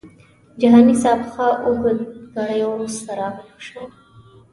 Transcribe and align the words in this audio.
جهاني 0.59 0.93
صاحب 1.01 1.21
ښه 1.31 1.47
اوږد 1.65 1.97
ګړی 2.35 2.61
وروسته 2.67 3.09
راویښ 3.19 3.57
شو. 3.65 3.83